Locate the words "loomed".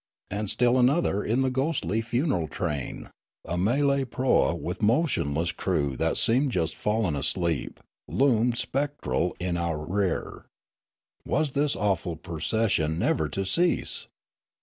8.07-8.57